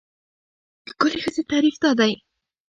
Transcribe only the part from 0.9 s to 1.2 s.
ښکلې